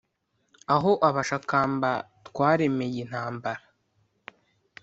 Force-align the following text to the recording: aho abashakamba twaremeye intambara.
aho 0.75 0.91
abashakamba 1.07 1.91
twaremeye 2.27 2.97
intambara. 3.05 3.63